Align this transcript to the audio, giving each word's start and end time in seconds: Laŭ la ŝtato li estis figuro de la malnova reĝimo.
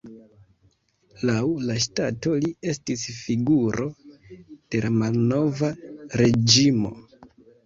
Laŭ 1.29 1.41
la 1.65 1.75
ŝtato 1.85 2.33
li 2.45 2.49
estis 2.73 3.03
figuro 3.19 3.87
de 4.39 4.83
la 4.87 4.93
malnova 4.97 5.71
reĝimo. 6.25 6.95